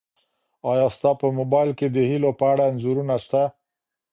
ایا 0.71 0.87
ستا 0.95 1.11
په 1.21 1.27
موبایل 1.37 1.69
کي 1.79 1.87
د 1.89 1.97
هیلو 2.09 2.31
په 2.39 2.45
اړه 2.51 2.63
انځورونه 2.69 3.15
سته؟ 3.25 3.41